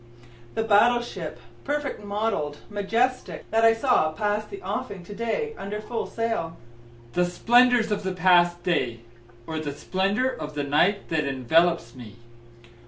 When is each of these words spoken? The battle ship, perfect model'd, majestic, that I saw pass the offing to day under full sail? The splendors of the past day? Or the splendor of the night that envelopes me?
The 0.55 0.63
battle 0.63 1.03
ship, 1.03 1.39
perfect 1.63 2.03
model'd, 2.03 2.57
majestic, 2.71 3.45
that 3.51 3.63
I 3.63 3.75
saw 3.75 4.11
pass 4.11 4.43
the 4.45 4.59
offing 4.63 5.05
to 5.05 5.13
day 5.13 5.53
under 5.59 5.79
full 5.79 6.07
sail? 6.07 6.57
The 7.13 7.23
splendors 7.25 7.91
of 7.91 8.01
the 8.01 8.13
past 8.15 8.63
day? 8.63 9.01
Or 9.45 9.59
the 9.59 9.75
splendor 9.75 10.27
of 10.27 10.55
the 10.55 10.63
night 10.63 11.09
that 11.09 11.25
envelopes 11.25 11.93
me? 11.93 12.15